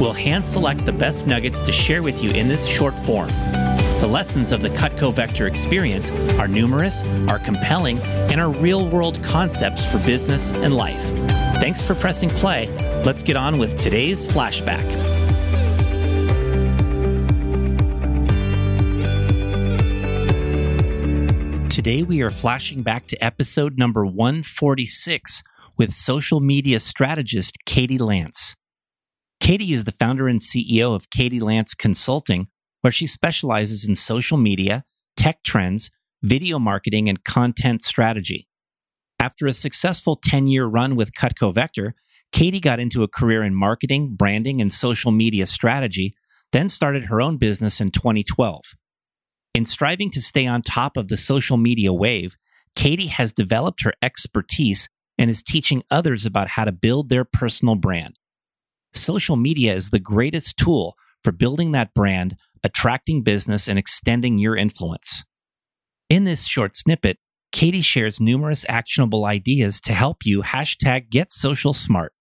[0.00, 3.28] We'll hand select the best nuggets to share with you in this short form.
[4.00, 7.98] The lessons of the Cutco Vector experience are numerous, are compelling,
[8.30, 11.02] and are real world concepts for business and life.
[11.60, 12.68] Thanks for pressing play.
[13.04, 14.84] Let's get on with today's flashback.
[21.70, 25.42] Today, we are flashing back to episode number 146
[25.78, 28.54] with social media strategist Katie Lance.
[29.44, 32.48] Katie is the founder and CEO of Katie Lance Consulting,
[32.80, 34.84] where she specializes in social media,
[35.18, 35.90] tech trends,
[36.22, 38.48] video marketing, and content strategy.
[39.20, 41.94] After a successful 10 year run with Cutco Vector,
[42.32, 46.14] Katie got into a career in marketing, branding, and social media strategy,
[46.52, 48.62] then started her own business in 2012.
[49.52, 52.38] In striving to stay on top of the social media wave,
[52.74, 57.74] Katie has developed her expertise and is teaching others about how to build their personal
[57.74, 58.14] brand
[58.94, 64.56] social media is the greatest tool for building that brand, attracting business, and extending your
[64.56, 65.24] influence.
[66.08, 67.18] In this short snippet,
[67.50, 72.12] Katie shares numerous actionable ideas to help you hashtag get social smart.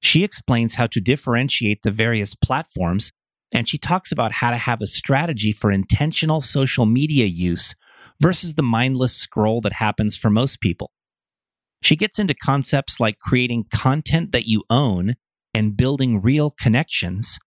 [0.00, 3.12] She explains how to differentiate the various platforms,
[3.52, 7.74] and she talks about how to have a strategy for intentional social media use
[8.20, 10.90] versus the mindless scroll that happens for most people.
[11.82, 15.14] She gets into concepts like creating content that you own
[15.54, 17.38] and building real connections.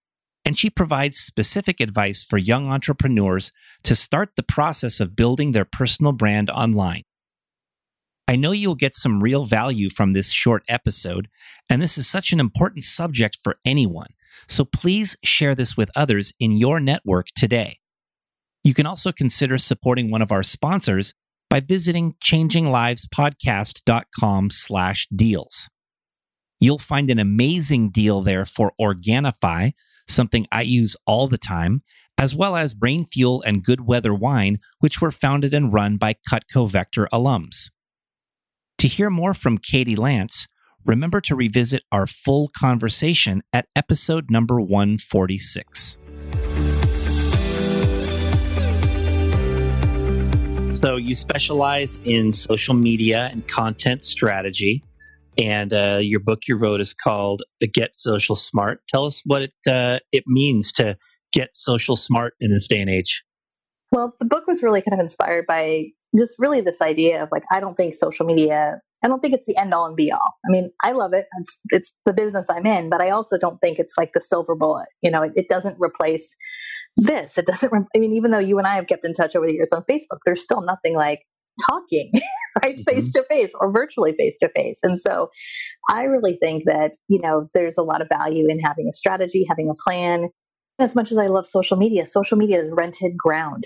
[0.46, 3.52] And she provides specific advice for young entrepreneurs
[3.84, 7.04] to start the process of building their personal brand online.
[8.28, 11.28] I know you'll get some real value from this short episode,
[11.70, 14.08] and this is such an important subject for anyone.
[14.48, 17.80] So please share this with others in your network today.
[18.64, 21.14] You can also consider supporting one of our sponsors
[21.50, 25.68] by visiting changinglivespodcast.com slash deals.
[26.64, 29.74] You'll find an amazing deal there for Organifi,
[30.08, 31.82] something I use all the time,
[32.18, 36.16] as well as Brain Fuel and Good Weather Wine, which were founded and run by
[36.32, 37.70] Cutco Vector alums.
[38.78, 40.48] To hear more from Katie Lance,
[40.86, 45.98] remember to revisit our full conversation at episode number 146.
[50.76, 54.82] So, you specialize in social media and content strategy
[55.38, 59.54] and uh, your book you wrote is called "Get Social Smart." Tell us what it
[59.70, 60.98] uh, it means to
[61.32, 63.24] get social smart in this day and age.
[63.92, 65.86] Well, the book was really kind of inspired by
[66.18, 68.80] just really this idea of like I don't think social media.
[69.04, 70.34] I don't think it's the end all and be all.
[70.48, 71.26] I mean, I love it.
[71.42, 74.56] It's, it's the business I'm in, but I also don't think it's like the silver
[74.56, 74.88] bullet.
[75.02, 76.38] You know, it, it doesn't replace
[76.96, 77.38] this.
[77.38, 77.74] It doesn't.
[77.74, 79.74] Re- I mean, even though you and I have kept in touch over the years
[79.74, 81.20] on Facebook, there's still nothing like
[81.70, 82.12] talking
[82.64, 85.30] right face to face or virtually face to face and so
[85.90, 89.46] i really think that you know there's a lot of value in having a strategy
[89.48, 90.30] having a plan.
[90.80, 93.66] As much as i love social media social media is rented ground.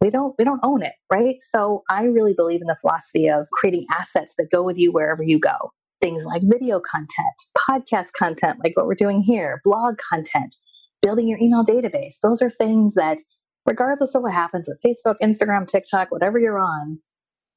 [0.00, 1.36] We don't we don't own it right?
[1.38, 5.22] So i really believe in the philosophy of creating assets that go with you wherever
[5.22, 5.72] you go.
[6.00, 10.56] Things like video content podcast content like what we're doing here blog content
[11.02, 12.20] building your email database.
[12.22, 13.18] Those are things that
[13.66, 16.98] regardless of what happens with Facebook, Instagram, TikTok, whatever you're on,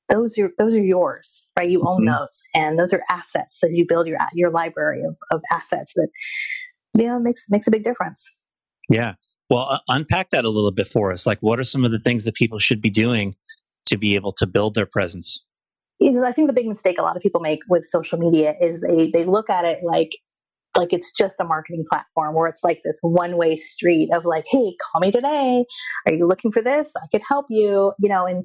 [0.10, 1.70] those are those are yours, right?
[1.70, 2.14] You own mm-hmm.
[2.14, 6.10] those, and those are assets as you build your your library of, of assets that
[6.98, 8.30] you know makes makes a big difference.
[8.90, 9.14] Yeah.
[9.50, 11.26] Well, uh, unpack that a little bit for us.
[11.26, 13.36] Like, what are some of the things that people should be doing
[13.88, 15.46] to be able to build their presence?
[16.00, 18.56] You know, I think the big mistake a lot of people make with social media
[18.60, 20.12] is they they look at it like
[20.78, 24.46] like it's just a marketing platform where it's like this one way street of like,
[24.50, 25.66] hey, call me today.
[26.08, 26.92] Are you looking for this?
[26.98, 27.94] I could help you.
[28.00, 28.44] You know, and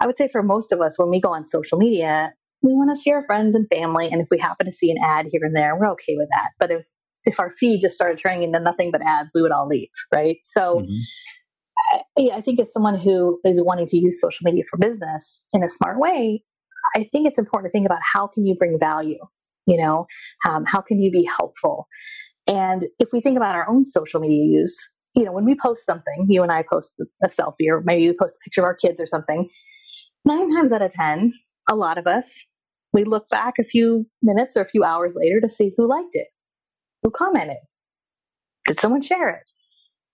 [0.00, 2.32] I would say for most of us, when we go on social media,
[2.62, 4.08] we want to see our friends and family.
[4.10, 6.50] And if we happen to see an ad here and there, we're okay with that.
[6.58, 6.86] But if
[7.24, 10.36] if our feed just started turning into nothing but ads, we would all leave, right?
[10.42, 12.02] So mm-hmm.
[12.18, 15.62] I, I think as someone who is wanting to use social media for business in
[15.62, 16.42] a smart way,
[16.96, 19.18] I think it's important to think about how can you bring value
[19.66, 20.06] you know
[20.46, 21.86] um, how can you be helpful
[22.46, 25.84] and if we think about our own social media use you know when we post
[25.84, 28.74] something you and i post a selfie or maybe you post a picture of our
[28.74, 29.48] kids or something
[30.24, 31.32] nine times out of ten
[31.70, 32.44] a lot of us
[32.92, 36.14] we look back a few minutes or a few hours later to see who liked
[36.14, 36.28] it
[37.02, 37.58] who commented
[38.66, 39.50] did someone share it?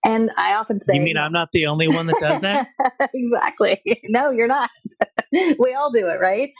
[0.05, 2.69] And I often say, You mean I'm not the only one that does that?
[3.14, 3.81] exactly.
[4.08, 4.70] No, you're not.
[5.32, 6.50] we all do it, right?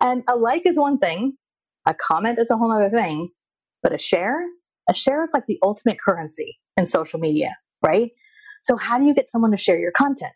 [0.00, 1.36] And a like is one thing,
[1.88, 3.30] a comment is a whole other thing,
[3.82, 4.44] but a share,
[4.88, 8.10] a share is like the ultimate currency in social media, right?
[8.62, 10.32] So, how do you get someone to share your content?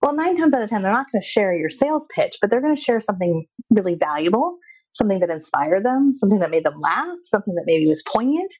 [0.00, 2.50] Well, nine times out of 10, they're not going to share your sales pitch, but
[2.50, 4.58] they're going to share something really valuable,
[4.92, 8.52] something that inspired them, something that made them laugh, something that maybe was poignant,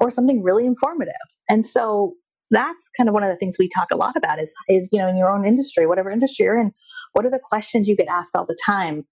[0.00, 1.14] or something really informative.
[1.48, 2.14] And so
[2.50, 4.98] that's kind of one of the things we talk a lot about is, is you
[4.98, 6.72] know, in your own industry, whatever industry you're in,
[7.14, 9.04] what are the questions you get asked all the time?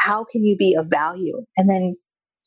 [0.00, 1.44] How can you be of value?
[1.56, 1.96] And then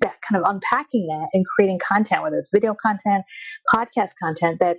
[0.01, 3.23] that kind of unpacking that and creating content, whether it's video content,
[3.73, 4.77] podcast content that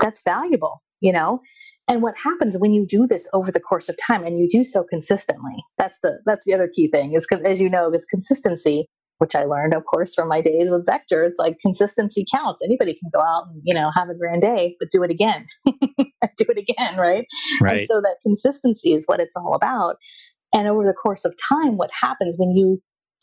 [0.00, 1.40] that's valuable, you know?
[1.88, 4.64] And what happens when you do this over the course of time and you do
[4.64, 5.64] so consistently?
[5.78, 8.86] That's the that's the other key thing is because as you know, is consistency,
[9.18, 11.24] which I learned, of course, from my days with Vector.
[11.24, 12.60] It's like consistency counts.
[12.64, 15.46] Anybody can go out and you know have a grand day, but do it again,
[15.66, 17.24] do it again, right?
[17.60, 17.78] Right.
[17.78, 19.96] And so that consistency is what it's all about.
[20.54, 22.80] And over the course of time, what happens when you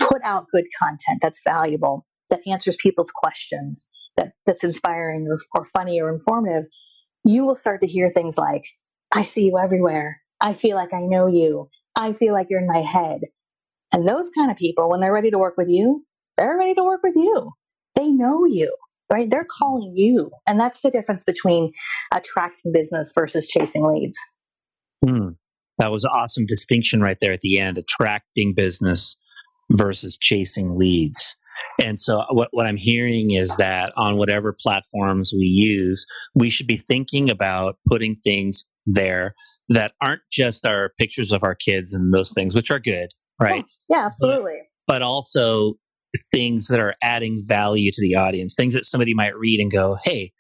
[0.10, 5.66] put out good content that's valuable, that answers people's questions, that, that's inspiring or, or
[5.66, 6.64] funny or informative,
[7.24, 8.64] you will start to hear things like,
[9.14, 10.22] I see you everywhere.
[10.42, 11.70] I feel like I know you.
[11.98, 13.22] I feel like you're in my head.
[13.92, 16.06] And those kind of people, when they're ready to work with you,
[16.38, 17.52] they're ready to work with you.
[17.96, 18.74] They know you,
[19.12, 19.30] right?
[19.30, 20.32] They're calling you.
[20.48, 21.74] And that's the difference between
[22.14, 24.18] attracting business versus chasing leads.
[25.06, 25.30] Hmm.
[25.80, 29.16] That was an awesome distinction right there at the end attracting business
[29.72, 31.36] versus chasing leads.
[31.84, 36.06] And so what, what I'm hearing is that on whatever platforms we use,
[36.36, 39.34] we should be thinking about putting things there
[39.70, 43.66] that aren't just our pictures of our kids and those things, which are good, right?
[43.90, 44.60] Yeah, yeah absolutely.
[44.88, 45.76] But, but also
[46.32, 49.98] things that are adding value to the audience, things that somebody might read and go,
[50.04, 50.32] hey,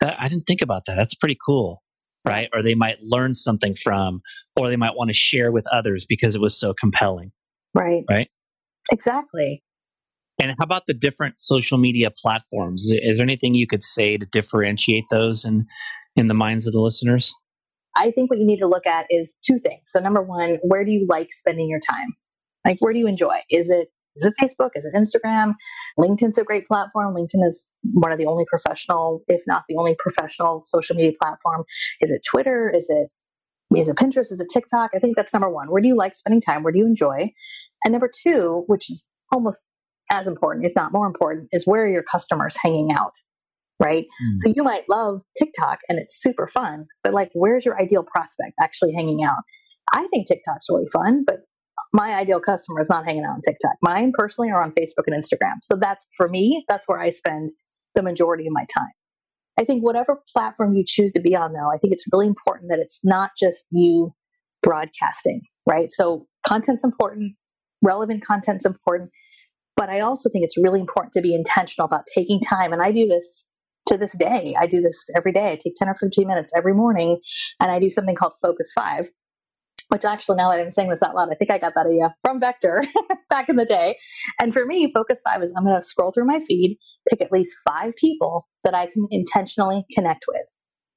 [0.00, 0.96] that, I didn't think about that.
[0.96, 1.82] That's pretty cool.
[2.24, 2.48] Right.
[2.54, 4.22] Or they might learn something from,
[4.56, 7.32] or they might want to share with others because it was so compelling.
[7.74, 8.04] Right.
[8.08, 8.30] Right.
[8.92, 9.62] Exactly.
[10.40, 12.90] And how about the different social media platforms?
[12.92, 15.66] Is there anything you could say to differentiate those in,
[16.14, 17.34] in the minds of the listeners?
[17.96, 19.82] I think what you need to look at is two things.
[19.86, 22.14] So number one, where do you like spending your time?
[22.64, 23.40] Like where do you enjoy?
[23.50, 24.70] Is it is it Facebook?
[24.74, 25.54] Is it Instagram?
[25.98, 27.14] LinkedIn's a great platform.
[27.14, 31.64] LinkedIn is one of the only professional, if not the only professional social media platform.
[32.00, 32.70] Is it Twitter?
[32.74, 33.08] Is it
[33.76, 34.30] is it Pinterest?
[34.30, 34.90] Is it TikTok?
[34.94, 35.70] I think that's number one.
[35.70, 36.62] Where do you like spending time?
[36.62, 37.32] Where do you enjoy?
[37.84, 39.62] And number two, which is almost
[40.10, 43.12] as important, if not more important, is where are your customers hanging out?
[43.82, 44.04] Right.
[44.04, 44.34] Mm.
[44.36, 48.52] So you might love TikTok and it's super fun, but like, where's your ideal prospect
[48.60, 49.42] actually hanging out?
[49.92, 51.40] I think TikTok's really fun, but
[51.92, 53.72] my ideal customer is not hanging out on TikTok.
[53.82, 55.56] Mine personally are on Facebook and Instagram.
[55.62, 57.50] So that's for me, that's where I spend
[57.94, 58.92] the majority of my time.
[59.58, 62.70] I think whatever platform you choose to be on, though, I think it's really important
[62.70, 64.14] that it's not just you
[64.62, 65.92] broadcasting, right?
[65.92, 67.34] So content's important,
[67.82, 69.10] relevant content's important,
[69.76, 72.72] but I also think it's really important to be intentional about taking time.
[72.72, 73.44] And I do this
[73.88, 74.54] to this day.
[74.58, 75.52] I do this every day.
[75.52, 77.20] I take 10 or 15 minutes every morning
[77.60, 79.10] and I do something called Focus Five,
[79.88, 82.14] which actually, now that I'm saying this out loud, I think I got that idea
[82.22, 82.84] from Vector
[83.28, 83.98] back in the day.
[84.40, 87.32] And for me, Focus Five is I'm going to scroll through my feed, pick at
[87.32, 90.46] least five people that I can intentionally connect with.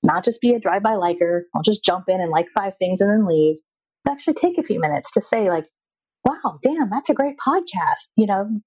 [0.03, 3.01] Not just be a drive by liker, I'll just jump in and like five things
[3.01, 3.55] and then leave.
[4.03, 5.65] But actually take a few minutes to say, like,
[6.25, 8.11] wow, damn, that's a great podcast.
[8.17, 8.61] You know,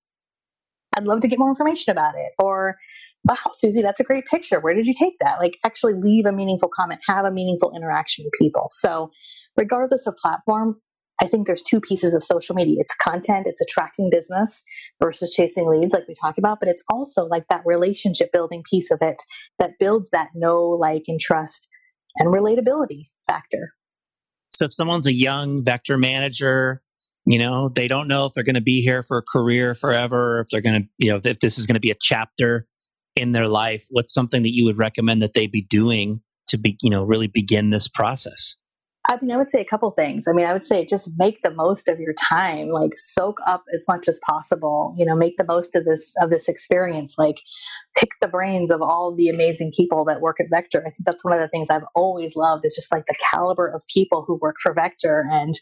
[0.97, 2.33] I'd love to get more information about it.
[2.39, 2.77] Or,
[3.25, 4.61] wow, Susie, that's a great picture.
[4.61, 5.39] Where did you take that?
[5.39, 8.69] Like, actually leave a meaningful comment, have a meaningful interaction with people.
[8.71, 9.11] So,
[9.57, 10.81] regardless of platform,
[11.21, 12.77] I think there's two pieces of social media.
[12.79, 14.63] It's content, it's attracting business
[15.03, 18.93] versus chasing leads, like we talked about, but it's also like that relationship building piece
[18.93, 19.21] of it
[19.59, 21.69] that builds that know, like, and trust
[22.17, 23.71] and relatability factor.
[24.51, 26.83] So if someone's a young vector manager,
[27.29, 30.39] you know, they don't know if they're going to be here for a career forever,
[30.39, 32.67] or if they're going to, you know, if this is going to be a chapter
[33.17, 36.79] in their life, what's something that you would recommend that they be doing to be,
[36.81, 38.57] you know, really begin this process?
[39.11, 40.27] I mean, I would say a couple things.
[40.29, 43.63] I mean, I would say just make the most of your time, like soak up
[43.75, 44.95] as much as possible.
[44.99, 47.15] You know, make the most of this of this experience.
[47.17, 47.41] Like,
[47.97, 50.81] pick the brains of all the amazing people that work at Vector.
[50.81, 53.67] I think that's one of the things I've always loved is just like the caliber
[53.67, 55.55] of people who work for Vector and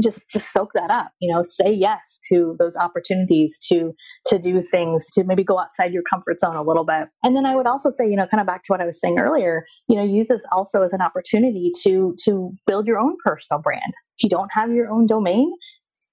[0.00, 3.92] just just soak that up you know say yes to those opportunities to
[4.26, 7.08] to do things to maybe go outside your comfort zone a little bit.
[7.22, 9.00] And then i would also say you know kind of back to what i was
[9.00, 13.16] saying earlier you know use this also as an opportunity to to build your own
[13.24, 13.92] personal brand.
[14.18, 15.52] If you don't have your own domain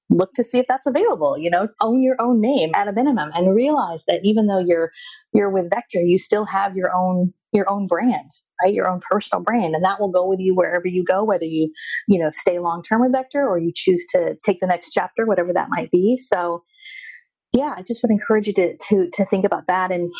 [0.09, 3.29] look to see if that's available you know own your own name at a minimum
[3.36, 4.89] and realize that even though you're
[5.33, 8.29] you're with vector you still have your own your own brand
[8.63, 11.45] right your own personal brand and that will go with you wherever you go whether
[11.45, 11.71] you
[12.07, 15.25] you know stay long term with vector or you choose to take the next chapter
[15.25, 16.17] whatever that might be.
[16.17, 16.63] So
[17.53, 19.91] yeah i just would encourage you to to to think about that.
[19.91, 20.11] And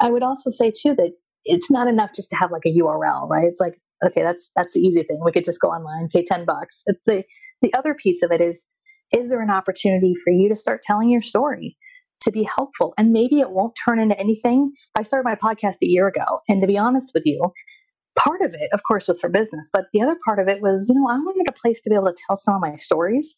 [0.00, 1.12] i would also say too that
[1.44, 3.46] it's not enough just to have like a url right?
[3.46, 5.20] It's like okay that's that's the easy thing.
[5.24, 6.84] We could just go online pay 10 bucks.
[7.06, 7.24] The
[7.62, 8.66] the other piece of it is
[9.12, 11.76] is there an opportunity for you to start telling your story
[12.24, 15.86] to be helpful and maybe it won't turn into anything i started my podcast a
[15.86, 17.52] year ago and to be honest with you
[18.18, 20.86] part of it of course was for business but the other part of it was
[20.88, 23.36] you know i wanted a place to be able to tell some of my stories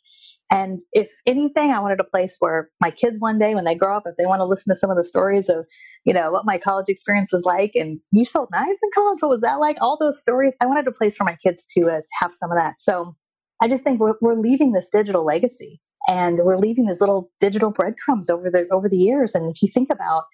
[0.51, 3.97] and if anything, I wanted a place where my kids one day, when they grow
[3.97, 5.67] up, if they want to listen to some of the stories of,
[6.05, 9.31] you know, what my college experience was like, and you sold knives in college, what
[9.31, 9.77] was that like?
[9.81, 10.55] All those stories.
[10.61, 12.81] I wanted a place for my kids to uh, have some of that.
[12.81, 13.17] So
[13.61, 17.71] I just think we're, we're leaving this digital legacy, and we're leaving these little digital
[17.71, 19.35] breadcrumbs over the over the years.
[19.35, 20.25] And if you think about,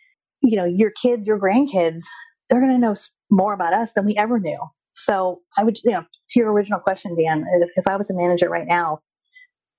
[0.42, 2.02] you know, your kids, your grandkids,
[2.48, 2.94] they're going to know
[3.30, 4.58] more about us than we ever knew.
[4.92, 8.14] So I would, you know, to your original question, Dan, if, if I was a
[8.14, 9.00] manager right now,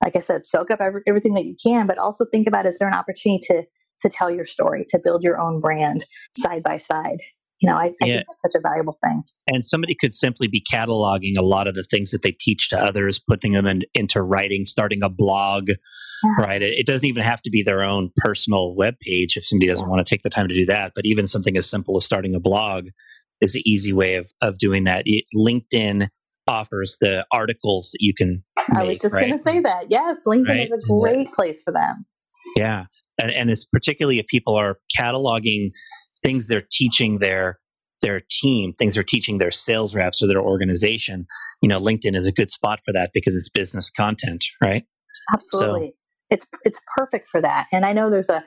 [0.03, 2.79] like I said, soak up every, everything that you can, but also think about is
[2.79, 3.63] there an opportunity to
[4.01, 7.19] to tell your story, to build your own brand side by side.
[7.61, 8.15] You know, I, I yeah.
[8.15, 9.23] think that's such a valuable thing.
[9.47, 12.79] And somebody could simply be cataloging a lot of the things that they teach to
[12.79, 16.45] others, putting them in, into writing, starting a blog, yeah.
[16.45, 16.61] right?
[16.61, 19.87] It, it, doesn't even have to be their own personal web page if somebody doesn't
[19.87, 20.91] want to take the time to do that.
[20.93, 22.87] But even something as simple as starting a blog
[23.39, 25.03] is an easy way of, of doing that.
[25.05, 26.09] It, LinkedIn
[26.47, 28.43] offers the articles that you can.
[28.69, 29.27] Make, I was just right?
[29.27, 29.85] going to say that.
[29.89, 30.67] Yes, LinkedIn right?
[30.67, 31.35] is a great yes.
[31.35, 32.05] place for them.
[32.57, 32.85] Yeah,
[33.21, 35.71] and, and it's particularly if people are cataloging
[36.23, 37.59] things they're teaching their
[38.01, 41.25] their team, things they're teaching their sales reps or their organization.
[41.61, 44.83] You know, LinkedIn is a good spot for that because it's business content, right?
[45.33, 45.93] Absolutely
[46.33, 47.67] it's it's perfect for that.
[47.71, 48.43] And I know there's a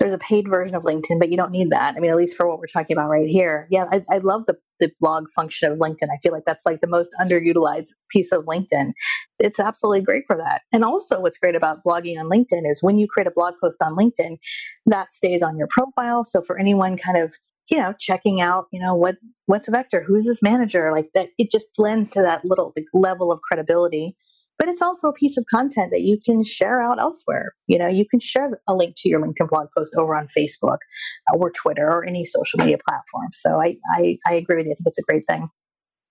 [0.00, 1.94] there's a paid version of LinkedIn, but you don't need that.
[1.94, 3.68] I mean, at least for what we're talking about right here.
[3.70, 6.08] Yeah, I, I love the the blog function of LinkedIn.
[6.12, 8.92] I feel like that's like the most underutilized piece of LinkedIn.
[9.38, 10.62] It's absolutely great for that.
[10.72, 13.82] And also, what's great about blogging on LinkedIn is when you create a blog post
[13.82, 14.38] on LinkedIn,
[14.86, 16.24] that stays on your profile.
[16.24, 17.34] So for anyone kind of
[17.68, 19.16] you know checking out you know what
[19.46, 22.86] what's a vector who's this manager like that it just lends to that little like,
[22.94, 24.14] level of credibility
[24.58, 27.54] but it's also a piece of content that you can share out elsewhere.
[27.66, 30.78] You know, you can share a link to your LinkedIn blog post over on Facebook
[31.30, 33.28] uh, or Twitter or any social media platform.
[33.32, 34.72] So I, I, I agree with you.
[34.72, 35.48] I think it's a great thing.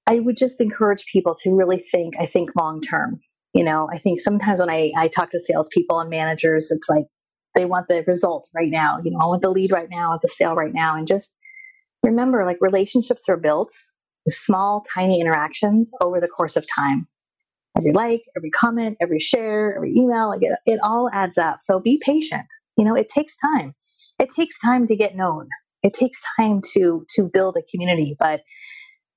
[0.07, 3.19] I would just encourage people to really think, I think long term.
[3.53, 7.05] You know, I think sometimes when I, I talk to salespeople and managers, it's like
[7.55, 8.99] they want the result right now.
[9.03, 10.95] You know, I want the lead right now, I want the sale right now.
[10.95, 11.37] And just
[12.03, 13.71] remember, like relationships are built
[14.25, 17.07] with small, tiny interactions over the course of time
[17.77, 21.57] every like, every comment, every share, every email, like it, it all adds up.
[21.61, 22.47] So be patient.
[22.77, 23.73] You know, it takes time.
[24.19, 25.49] It takes time to get known.
[25.83, 28.15] It takes time to to build a community.
[28.17, 28.41] But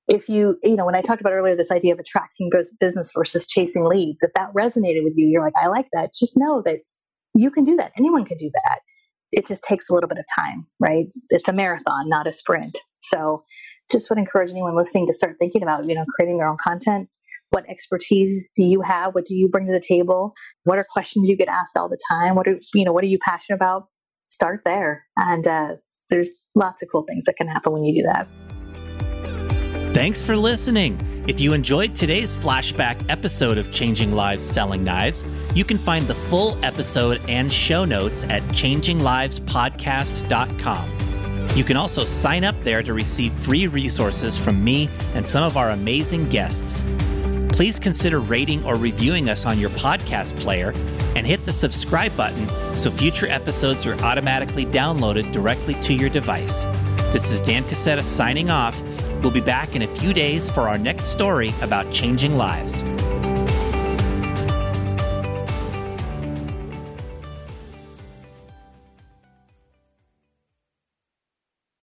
[0.07, 2.49] if you, you know, when I talked about earlier this idea of attracting
[2.79, 6.13] business versus chasing leads, if that resonated with you, you're like, I like that.
[6.13, 6.77] Just know that
[7.35, 7.91] you can do that.
[7.97, 8.79] Anyone can do that.
[9.31, 11.05] It just takes a little bit of time, right?
[11.29, 12.79] It's a marathon, not a sprint.
[12.97, 13.43] So
[13.91, 17.09] just would encourage anyone listening to start thinking about, you know, creating their own content,
[17.51, 19.13] what expertise do you have?
[19.15, 20.33] What do you bring to the table?
[20.63, 22.35] What are questions you get asked all the time?
[22.35, 22.93] What are you know?
[22.93, 23.87] What are you passionate about?
[24.29, 25.69] Start there, and uh,
[26.09, 28.27] there's lots of cool things that can happen when you do that.
[29.93, 31.03] Thanks for listening.
[31.27, 35.23] If you enjoyed today's flashback episode of Changing Lives Selling Knives,
[35.55, 40.89] you can find the full episode and show notes at changinglivespodcast.com.
[41.55, 45.57] You can also sign up there to receive free resources from me and some of
[45.57, 46.85] our amazing guests
[47.59, 50.71] please consider rating or reviewing us on your podcast player
[51.17, 56.63] and hit the subscribe button so future episodes are automatically downloaded directly to your device.
[57.11, 58.81] This is Dan Casetta signing off.
[59.21, 62.81] We'll be back in a few days for our next story about changing lives.